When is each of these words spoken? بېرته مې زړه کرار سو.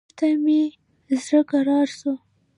بېرته 0.07 0.27
مې 0.43 0.61
زړه 1.23 1.41
کرار 1.51 1.87
سو. 1.99 2.11